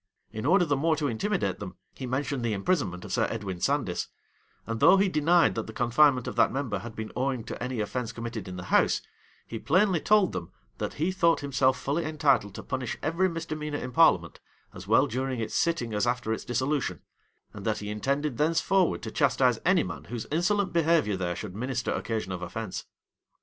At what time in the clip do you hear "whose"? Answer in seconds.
20.05-20.25